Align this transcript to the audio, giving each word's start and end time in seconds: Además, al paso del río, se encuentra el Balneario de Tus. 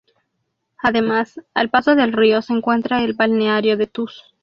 Además, 0.79 1.39
al 1.53 1.69
paso 1.69 1.93
del 1.93 2.11
río, 2.11 2.41
se 2.41 2.53
encuentra 2.53 3.03
el 3.03 3.13
Balneario 3.13 3.77
de 3.77 3.85
Tus. 3.85 4.33